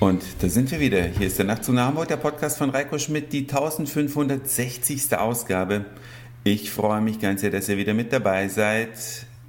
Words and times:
Und 0.00 0.22
da 0.38 0.48
sind 0.48 0.70
wir 0.70 0.78
wieder. 0.78 1.02
Hier 1.02 1.26
ist 1.26 1.38
der 1.38 1.46
Nachtzug 1.46 1.74
nach 1.74 1.86
Hamburg, 1.86 2.06
der 2.06 2.18
Podcast 2.18 2.56
von 2.56 2.70
Reiko 2.70 2.98
Schmidt, 2.98 3.32
die 3.32 3.40
1560. 3.40 5.16
Ausgabe. 5.18 5.86
Ich 6.44 6.70
freue 6.70 7.00
mich 7.00 7.18
ganz 7.18 7.40
sehr, 7.40 7.50
dass 7.50 7.68
ihr 7.68 7.78
wieder 7.78 7.94
mit 7.94 8.12
dabei 8.12 8.46
seid. 8.46 8.90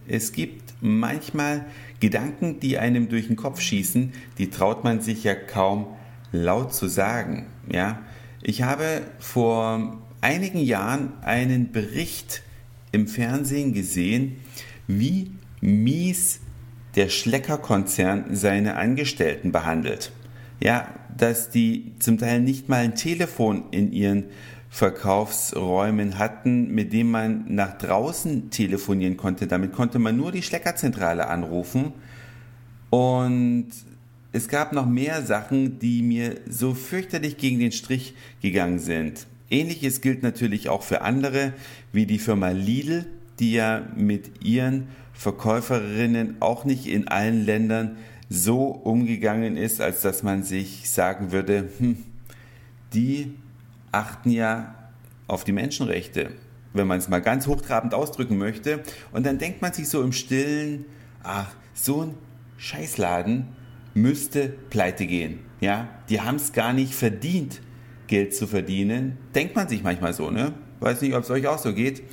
Es 0.07 0.31
gibt 0.31 0.73
manchmal 0.81 1.67
Gedanken, 1.99 2.59
die 2.59 2.79
einem 2.79 3.09
durch 3.09 3.27
den 3.27 3.35
Kopf 3.35 3.61
schießen, 3.61 4.11
die 4.39 4.49
traut 4.49 4.83
man 4.83 5.01
sich 5.01 5.23
ja 5.23 5.35
kaum 5.35 5.85
laut 6.31 6.73
zu 6.73 6.87
sagen. 6.87 7.45
Ja, 7.71 7.99
ich 8.41 8.63
habe 8.63 9.03
vor 9.19 10.01
einigen 10.19 10.61
Jahren 10.61 11.13
einen 11.21 11.71
Bericht 11.71 12.41
im 12.91 13.07
Fernsehen 13.07 13.71
gesehen, 13.71 14.37
wie 14.87 15.29
mies 15.61 16.39
der 16.95 17.09
Schlecker-Konzern 17.09 18.35
seine 18.35 18.77
Angestellten 18.77 19.51
behandelt 19.51 20.11
ja, 20.59 20.87
dass 21.17 21.49
die 21.49 21.93
zum 21.99 22.17
Teil 22.17 22.41
nicht 22.41 22.69
mal 22.69 22.77
ein 22.77 22.95
Telefon 22.95 23.65
in 23.71 23.91
ihren 23.91 24.25
Verkaufsräumen 24.69 26.19
hatten, 26.19 26.73
mit 26.73 26.93
dem 26.93 27.11
man 27.11 27.45
nach 27.47 27.77
draußen 27.77 28.51
telefonieren 28.51 29.17
konnte. 29.17 29.47
Damit 29.47 29.73
konnte 29.73 29.99
man 29.99 30.15
nur 30.15 30.31
die 30.31 30.43
Schleckerzentrale 30.43 31.27
anrufen. 31.27 31.93
Und 32.89 33.67
es 34.31 34.47
gab 34.47 34.73
noch 34.73 34.85
mehr 34.85 35.23
Sachen, 35.23 35.79
die 35.79 36.03
mir 36.03 36.35
so 36.47 36.75
fürchterlich 36.75 37.37
gegen 37.37 37.59
den 37.59 37.71
Strich 37.71 38.13
gegangen 38.41 38.79
sind. 38.79 39.25
Ähnliches 39.49 40.01
gilt 40.01 40.21
natürlich 40.21 40.69
auch 40.69 40.83
für 40.83 41.01
andere, 41.01 41.53
wie 41.91 42.05
die 42.05 42.19
Firma 42.19 42.49
Lidl, 42.49 43.05
die 43.39 43.53
ja 43.53 43.87
mit 43.95 44.43
ihren 44.43 44.87
Verkäuferinnen 45.13 46.37
auch 46.39 46.65
nicht 46.65 46.85
in 46.85 47.07
allen 47.07 47.43
Ländern 47.43 47.97
so 48.29 48.67
umgegangen 48.67 49.57
ist, 49.57 49.81
als 49.81 50.01
dass 50.01 50.23
man 50.23 50.43
sich 50.43 50.89
sagen 50.89 51.31
würde, 51.31 51.69
hm, 51.79 51.97
die 52.93 53.35
achten 53.91 54.29
ja 54.29 54.75
auf 55.27 55.43
die 55.43 55.51
Menschenrechte, 55.51 56.31
wenn 56.73 56.87
man 56.87 56.99
es 56.99 57.09
mal 57.09 57.21
ganz 57.21 57.47
hochtrabend 57.47 57.93
ausdrücken 57.93 58.37
möchte. 58.37 58.83
Und 59.11 59.25
dann 59.25 59.39
denkt 59.39 59.61
man 59.61 59.73
sich 59.73 59.89
so 59.89 60.03
im 60.03 60.11
Stillen, 60.11 60.85
ach, 61.23 61.51
so 61.73 62.03
ein 62.03 62.13
Scheißladen 62.57 63.47
müsste 63.93 64.49
pleite 64.69 65.07
gehen. 65.07 65.39
Ja, 65.61 65.89
die 66.09 66.21
haben 66.21 66.35
es 66.35 66.53
gar 66.53 66.73
nicht 66.73 66.93
verdient, 66.93 67.61
Geld 68.07 68.35
zu 68.35 68.47
verdienen. 68.47 69.17
Denkt 69.35 69.55
man 69.55 69.67
sich 69.67 69.83
manchmal 69.83 70.13
so, 70.13 70.29
ne? 70.29 70.53
Weiß 70.79 71.01
nicht, 71.01 71.13
ob 71.15 71.23
es 71.23 71.29
euch 71.29 71.47
auch 71.47 71.57
so 71.57 71.73
geht. 71.73 72.03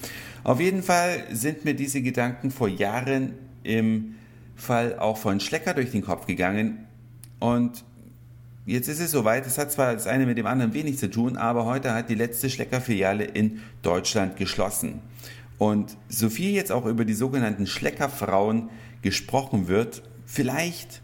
Auf 0.43 0.61
jeden 0.61 0.83
Fall 0.83 1.25
sind 1.31 1.65
mir 1.65 1.75
diese 1.75 2.03
Gedanken 2.03 2.51
vor 2.51 2.69
Jahren 2.69 3.35
im 3.63 4.17
Fall 4.57 4.99
auch 4.99 5.19
von 5.19 5.39
Schlecker 5.39 5.75
durch 5.75 5.93
den 5.93 6.03
Kopf 6.03 6.27
gegangen. 6.27 6.87
Und 7.39 7.85
jetzt 8.65 8.89
ist 8.89 9.01
es 9.01 9.11
soweit, 9.11 9.47
es 9.47 9.59
hat 9.59 9.71
zwar 9.71 9.93
das 9.93 10.07
eine 10.07 10.27
mit 10.27 10.39
dem 10.39 10.47
anderen 10.47 10.75
wenig 10.75 10.99
zu 10.99 11.11
tun, 11.11 11.37
aber 11.37 11.67
heute 11.67 11.95
hat 11.95 12.09
die 12.09 12.15
letzte 12.15 12.51
Schlecker-Filiale 12.51 13.25
in 13.25 13.61
Deutschland 13.83 14.37
geschlossen. 14.37 15.01
Und 15.59 15.97
so 16.09 16.29
viel 16.29 16.51
jetzt 16.51 16.73
auch 16.73 16.87
über 16.87 17.05
die 17.05 17.15
sogenannten 17.15 17.67
Schleckerfrauen 17.67 18.71
gesprochen 19.03 19.69
wird, 19.69 20.03
vielleicht 20.27 21.03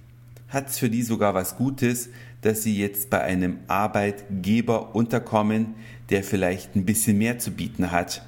hat 0.49 0.69
es 0.69 0.79
für 0.79 0.91
die 0.91 1.03
sogar 1.03 1.35
was 1.35 1.57
Gutes, 1.57 2.11
dass 2.43 2.63
sie 2.63 2.77
jetzt 2.77 3.09
bei 3.09 3.23
einem 3.23 3.59
Arbeitgeber 3.69 4.95
unterkommen, 4.95 5.75
der 6.11 6.23
vielleicht 6.23 6.77
ein 6.77 6.85
bisschen 6.85 7.17
mehr 7.17 7.39
zu 7.39 7.53
bieten 7.53 7.91
hat 7.91 8.27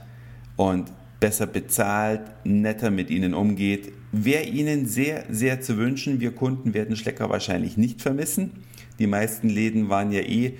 und 0.56 0.90
besser 1.20 1.46
bezahlt, 1.46 2.22
netter 2.44 2.90
mit 2.90 3.10
ihnen 3.10 3.34
umgeht, 3.34 3.92
Wäre 4.16 4.44
Ihnen 4.44 4.86
sehr, 4.86 5.24
sehr 5.28 5.60
zu 5.60 5.76
wünschen. 5.76 6.20
Wir 6.20 6.30
Kunden 6.30 6.72
werden 6.72 6.94
Schlecker 6.94 7.30
wahrscheinlich 7.30 7.76
nicht 7.76 8.00
vermissen. 8.00 8.52
Die 9.00 9.08
meisten 9.08 9.48
Läden 9.48 9.88
waren 9.88 10.12
ja 10.12 10.20
eh 10.20 10.54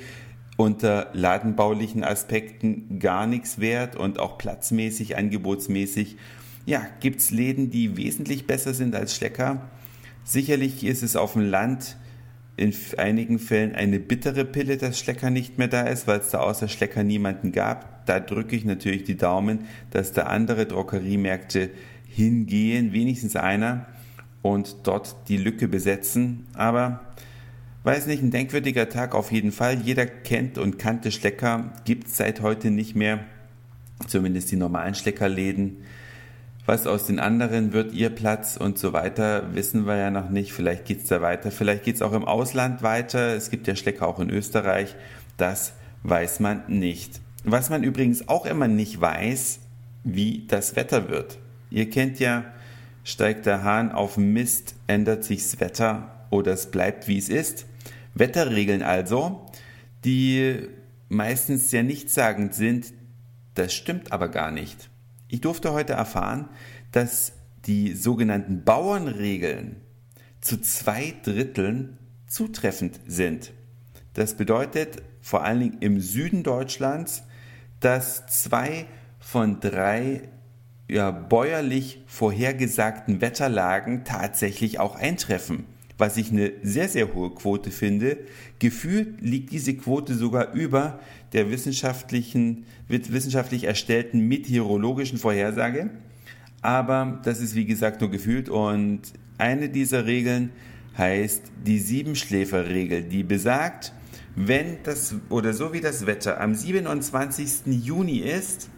unter 0.56 1.10
ladenbaulichen 1.12 2.02
Aspekten 2.02 2.98
gar 2.98 3.28
nichts 3.28 3.60
wert 3.60 3.94
und 3.94 4.18
auch 4.18 4.38
platzmäßig, 4.38 5.16
angebotsmäßig. 5.16 6.16
Ja, 6.66 6.84
gibt 6.98 7.20
es 7.20 7.30
Läden, 7.30 7.70
die 7.70 7.96
wesentlich 7.96 8.48
besser 8.48 8.74
sind 8.74 8.96
als 8.96 9.14
Schlecker. 9.14 9.70
Sicherlich 10.24 10.82
ist 10.82 11.04
es 11.04 11.14
auf 11.14 11.34
dem 11.34 11.42
Land 11.42 11.96
in 12.56 12.74
einigen 12.96 13.38
Fällen 13.38 13.76
eine 13.76 14.00
bittere 14.00 14.44
Pille, 14.44 14.78
dass 14.78 14.98
Schlecker 14.98 15.30
nicht 15.30 15.58
mehr 15.58 15.68
da 15.68 15.82
ist, 15.82 16.08
weil 16.08 16.18
es 16.18 16.30
da 16.30 16.40
außer 16.40 16.66
Schlecker 16.66 17.04
niemanden 17.04 17.52
gab. 17.52 18.04
Da 18.06 18.18
drücke 18.18 18.56
ich 18.56 18.64
natürlich 18.64 19.04
die 19.04 19.16
Daumen, 19.16 19.60
dass 19.90 20.12
da 20.12 20.24
andere 20.24 20.66
Drogeriemärkte 20.66 21.70
hingehen, 22.14 22.92
wenigstens 22.92 23.36
einer, 23.36 23.86
und 24.42 24.76
dort 24.82 25.16
die 25.28 25.38
Lücke 25.38 25.68
besetzen. 25.68 26.46
Aber 26.52 27.00
weiß 27.82 28.06
nicht, 28.06 28.22
ein 28.22 28.30
denkwürdiger 28.30 28.88
Tag 28.88 29.14
auf 29.14 29.32
jeden 29.32 29.52
Fall. 29.52 29.80
Jeder 29.80 30.06
kennt 30.06 30.58
und 30.58 30.78
kannte 30.78 31.10
Schlecker, 31.10 31.72
gibt 31.84 32.08
es 32.08 32.18
seit 32.18 32.42
heute 32.42 32.70
nicht 32.70 32.94
mehr, 32.94 33.20
zumindest 34.06 34.50
die 34.52 34.56
normalen 34.56 34.94
Schleckerläden. 34.94 35.78
Was 36.66 36.86
aus 36.86 37.06
den 37.06 37.20
anderen 37.20 37.72
wird, 37.72 37.92
ihr 37.92 38.10
Platz 38.10 38.56
und 38.56 38.78
so 38.78 38.92
weiter, 38.92 39.54
wissen 39.54 39.86
wir 39.86 39.96
ja 39.96 40.10
noch 40.10 40.30
nicht. 40.30 40.52
Vielleicht 40.52 40.84
geht 40.84 41.02
es 41.02 41.08
da 41.08 41.20
weiter, 41.20 41.50
vielleicht 41.50 41.84
geht 41.84 41.96
es 41.96 42.02
auch 42.02 42.12
im 42.12 42.24
Ausland 42.24 42.82
weiter. 42.82 43.34
Es 43.34 43.50
gibt 43.50 43.66
ja 43.66 43.76
Schlecker 43.76 44.06
auch 44.06 44.18
in 44.18 44.30
Österreich. 44.30 44.94
Das 45.36 45.72
weiß 46.04 46.40
man 46.40 46.62
nicht. 46.68 47.20
Was 47.44 47.68
man 47.68 47.82
übrigens 47.82 48.28
auch 48.28 48.46
immer 48.46 48.68
nicht 48.68 49.00
weiß, 49.00 49.60
wie 50.04 50.46
das 50.48 50.76
Wetter 50.76 51.08
wird. 51.08 51.38
Ihr 51.74 51.90
kennt 51.90 52.20
ja, 52.20 52.44
steigt 53.02 53.46
der 53.46 53.64
Hahn 53.64 53.90
auf 53.90 54.16
Mist, 54.16 54.76
ändert 54.86 55.24
sich's 55.24 55.58
Wetter 55.58 56.24
oder 56.30 56.52
es 56.52 56.70
bleibt 56.70 57.08
wie 57.08 57.18
es 57.18 57.28
ist. 57.28 57.66
Wetterregeln 58.14 58.80
also, 58.80 59.44
die 60.04 60.68
meistens 61.08 61.70
sehr 61.70 61.82
nichtssagend 61.82 62.54
sind, 62.54 62.94
das 63.54 63.74
stimmt 63.74 64.12
aber 64.12 64.28
gar 64.28 64.52
nicht. 64.52 64.88
Ich 65.26 65.40
durfte 65.40 65.72
heute 65.72 65.94
erfahren, 65.94 66.48
dass 66.92 67.32
die 67.66 67.94
sogenannten 67.94 68.62
Bauernregeln 68.62 69.80
zu 70.40 70.60
zwei 70.60 71.12
Dritteln 71.24 71.98
zutreffend 72.28 73.00
sind. 73.08 73.52
Das 74.12 74.36
bedeutet 74.36 75.02
vor 75.20 75.42
allen 75.42 75.58
Dingen 75.58 75.78
im 75.80 76.00
Süden 76.00 76.44
Deutschlands, 76.44 77.24
dass 77.80 78.28
zwei 78.28 78.86
von 79.18 79.58
drei 79.58 80.28
ja, 80.88 81.10
bäuerlich 81.10 82.02
vorhergesagten 82.06 83.20
Wetterlagen 83.20 84.04
tatsächlich 84.04 84.78
auch 84.78 84.96
eintreffen, 84.96 85.64
was 85.96 86.16
ich 86.16 86.30
eine 86.30 86.52
sehr, 86.62 86.88
sehr 86.88 87.14
hohe 87.14 87.30
Quote 87.34 87.70
finde. 87.70 88.18
Gefühlt 88.58 89.20
liegt 89.20 89.52
diese 89.52 89.74
Quote 89.74 90.14
sogar 90.14 90.52
über 90.52 91.00
der 91.32 91.50
wissenschaftlichen, 91.50 92.66
wissenschaftlich 92.88 93.64
erstellten 93.64 94.20
meteorologischen 94.20 95.18
Vorhersage. 95.18 95.90
Aber 96.60 97.20
das 97.24 97.40
ist 97.40 97.54
wie 97.54 97.66
gesagt 97.66 98.00
nur 98.00 98.10
gefühlt 98.10 98.48
und 98.48 99.00
eine 99.38 99.68
dieser 99.68 100.06
Regeln 100.06 100.50
heißt 100.96 101.42
die 101.66 101.78
Siebenschläferregel, 101.78 103.02
die 103.02 103.24
besagt, 103.24 103.92
wenn 104.36 104.78
das 104.82 105.14
oder 105.28 105.52
so 105.52 105.72
wie 105.72 105.80
das 105.80 106.06
Wetter 106.06 106.40
am 106.40 106.54
27. 106.54 107.66
Juni 107.66 108.18
ist, 108.18 108.70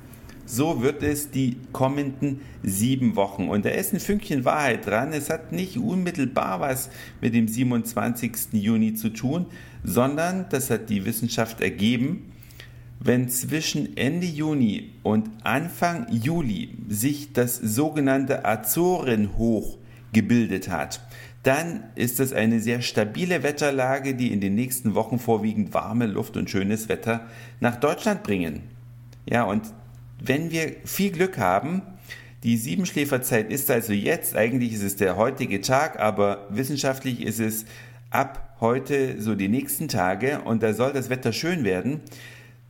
so 0.47 0.81
wird 0.81 1.03
es 1.03 1.31
die 1.31 1.57
kommenden 1.73 2.41
sieben 2.63 3.17
Wochen. 3.17 3.49
Und 3.49 3.65
da 3.65 3.71
ist 3.71 3.93
ein 3.93 4.01
Fünkchen 4.01 4.45
Wahrheit 4.45 4.87
dran. 4.87 5.13
Es 5.13 5.29
hat 5.29 5.53
nicht 5.53 5.77
unmittelbar 5.77 6.61
was 6.61 6.89
mit 7.21 7.35
dem 7.35 7.49
27. 7.49 8.53
Juni 8.53 8.95
zu 8.95 9.11
tun, 9.11 9.47
sondern 9.85 10.47
das 10.49 10.71
hat 10.71 10.89
die 10.89 11.05
Wissenschaft 11.05 11.61
ergeben. 11.61 12.33
Wenn 12.99 13.29
zwischen 13.29 13.97
Ende 13.97 14.27
Juni 14.27 14.93
und 15.03 15.29
Anfang 15.43 16.07
Juli 16.11 16.71
sich 16.89 17.33
das 17.33 17.57
sogenannte 17.57 18.45
Azorenhoch 18.47 19.77
gebildet 20.13 20.71
hat, 20.71 21.01
dann 21.43 21.85
ist 21.95 22.19
es 22.19 22.33
eine 22.33 22.59
sehr 22.59 22.83
stabile 22.83 23.45
Wetterlage, 23.45 24.15
die 24.15 24.33
in 24.33 24.41
den 24.41 24.55
nächsten 24.55 24.95
Wochen 24.95 25.19
vorwiegend 25.19 25.75
warme 25.75 26.07
Luft 26.07 26.37
und 26.37 26.51
schönes 26.51 26.89
Wetter 26.89 27.27
nach 27.61 27.77
Deutschland 27.77 28.25
bringen. 28.25 28.63
Ja, 29.29 29.45
und 29.45 29.63
wenn 30.19 30.51
wir 30.51 30.77
viel 30.85 31.11
Glück 31.11 31.39
haben, 31.39 31.83
die 32.43 32.57
Siebenschläferzeit 32.57 33.51
ist 33.51 33.71
also 33.71 33.93
jetzt, 33.93 34.37
eigentlich 34.37 34.73
ist 34.73 34.83
es 34.83 34.97
der 34.97 35.17
heutige 35.17 35.61
Tag, 35.61 35.99
aber 35.99 36.47
wissenschaftlich 36.51 37.23
ist 37.23 37.41
es 37.41 37.65
ab 38.11 38.57
heute 38.61 39.21
so 39.21 39.35
die 39.35 39.49
nächsten 39.49 39.89
Tage. 39.89 40.41
Und 40.43 40.63
da 40.63 40.73
soll 40.73 40.93
das 40.93 41.11
Wetter 41.11 41.33
schön 41.33 41.65
werden, 41.65 42.01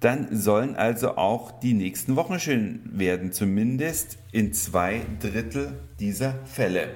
dann 0.00 0.28
sollen 0.34 0.76
also 0.76 1.16
auch 1.16 1.58
die 1.60 1.74
nächsten 1.74 2.16
Wochen 2.16 2.38
schön 2.38 2.80
werden, 2.84 3.32
zumindest 3.32 4.18
in 4.32 4.52
zwei 4.52 5.02
Drittel 5.20 5.78
dieser 6.00 6.34
Fälle. 6.44 6.94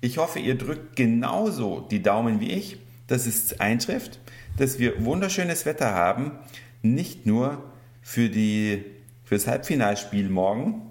Ich 0.00 0.18
hoffe, 0.18 0.38
ihr 0.38 0.56
drückt 0.56 0.96
genauso 0.96 1.80
die 1.80 2.02
Daumen 2.02 2.40
wie 2.40 2.50
ich, 2.50 2.78
dass 3.06 3.26
es 3.26 3.60
eintrifft, 3.60 4.20
dass 4.56 4.78
wir 4.78 5.04
wunderschönes 5.04 5.66
Wetter 5.66 5.94
haben, 5.94 6.32
nicht 6.82 7.26
nur 7.26 7.62
für 8.02 8.28
die 8.28 8.84
fürs 9.24 9.46
Halbfinalspiel 9.46 10.28
morgen, 10.28 10.82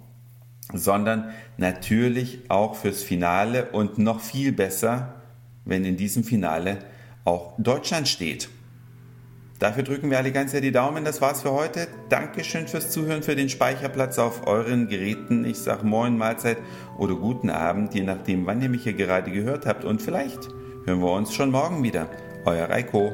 sondern 0.74 1.30
natürlich 1.58 2.50
auch 2.50 2.76
fürs 2.76 3.04
Finale 3.04 3.70
und 3.72 3.98
noch 3.98 4.20
viel 4.20 4.52
besser, 4.52 5.22
wenn 5.66 5.86
in 5.86 5.98
diesem 5.98 6.24
Finale 6.24 6.80
auch 7.26 7.54
Deutschland 7.58 8.08
steht. 8.08 8.50
Dafür 9.60 9.84
drücken 9.84 10.10
wir 10.10 10.18
alle 10.18 10.34
ganz 10.34 10.52
sehr 10.52 10.60
die 10.60 10.74
Daumen. 10.74 11.06
Das 11.06 11.22
war's 11.22 11.42
für 11.44 11.54
heute. 11.54 11.88
Dankeschön 12.10 12.68
fürs 12.68 12.92
Zuhören, 12.92 13.24
für 13.24 13.36
den 13.36 13.48
Speicherplatz 13.48 14.20
auf 14.20 14.46
euren 14.46 14.90
Geräten. 14.90 15.46
Ich 15.46 15.60
sag 15.60 15.84
Moin, 15.84 16.18
Mahlzeit 16.18 16.58
oder 16.98 17.16
guten 17.16 17.50
Abend, 17.50 17.94
je 17.94 18.04
nachdem, 18.04 18.46
wann 18.46 18.62
ihr 18.62 18.68
mich 18.68 18.84
hier 18.84 18.92
gerade 18.92 19.32
gehört 19.32 19.66
habt. 19.66 19.86
Und 19.86 20.02
vielleicht 20.02 20.50
hören 20.86 21.00
wir 21.00 21.12
uns 21.12 21.34
schon 21.34 21.52
morgen 21.52 21.82
wieder. 21.82 22.10
Euer 22.46 22.70
Reiko. 22.70 23.14